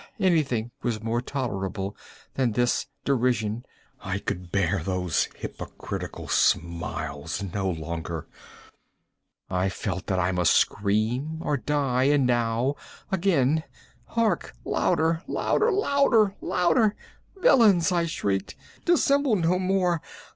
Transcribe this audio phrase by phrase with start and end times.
[0.19, 1.95] Anything was more tolerable
[2.33, 3.63] than this derision!
[3.99, 8.25] I could bear those hypocritical smiles no longer!
[9.47, 12.05] I felt that I must scream or die!
[12.05, 14.55] and now—again!—hark!
[14.65, 15.21] louder!
[15.27, 15.71] louder!
[15.71, 16.33] louder!
[16.41, 16.95] louder!
[17.37, 18.55] "Villains!" I shrieked,
[18.85, 20.01] "dissemble no more!